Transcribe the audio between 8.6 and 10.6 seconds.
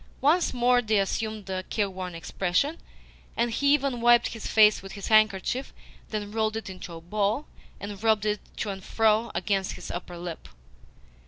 and fro against his upper lip.